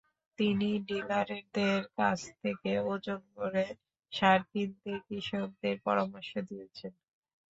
[0.39, 3.63] তিনি ডিলারদের কাছ থেকে ওজন করে
[4.11, 6.91] সার কিনতে কৃষকদের পরামর্শ দিয়েছেন।